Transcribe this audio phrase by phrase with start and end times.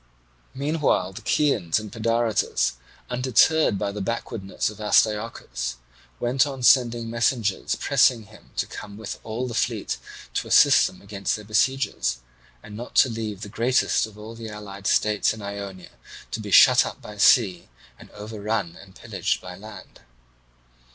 [0.55, 2.71] Meanwhile the Chians and Pedaritus,
[3.07, 5.75] undeterred by the backwardness of Astyochus,
[6.19, 9.99] went on sending messengers pressing him to come with all the fleet
[10.33, 12.17] to assist them against their besiegers,
[12.63, 15.91] and not to leave the greatest of the allied states in Ionia
[16.31, 20.01] to be shut up by sea and overrun and pillaged by land.